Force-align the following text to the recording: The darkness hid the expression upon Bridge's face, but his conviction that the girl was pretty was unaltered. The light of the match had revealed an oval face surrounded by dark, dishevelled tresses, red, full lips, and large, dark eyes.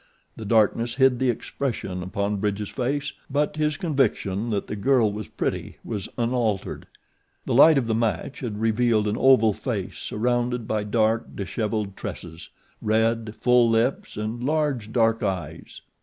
The 0.35 0.45
darkness 0.45 0.95
hid 0.95 1.19
the 1.19 1.29
expression 1.29 2.01
upon 2.01 2.37
Bridge's 2.37 2.69
face, 2.69 3.13
but 3.29 3.57
his 3.57 3.77
conviction 3.77 4.49
that 4.49 4.65
the 4.65 4.75
girl 4.75 5.11
was 5.13 5.27
pretty 5.27 5.77
was 5.85 6.09
unaltered. 6.17 6.87
The 7.45 7.53
light 7.53 7.77
of 7.77 7.85
the 7.85 7.93
match 7.93 8.39
had 8.39 8.59
revealed 8.61 9.07
an 9.07 9.15
oval 9.15 9.53
face 9.53 9.99
surrounded 9.99 10.67
by 10.67 10.85
dark, 10.85 11.35
dishevelled 11.35 11.95
tresses, 11.95 12.49
red, 12.81 13.35
full 13.39 13.69
lips, 13.69 14.17
and 14.17 14.43
large, 14.43 14.91
dark 14.91 15.21
eyes. 15.21 15.81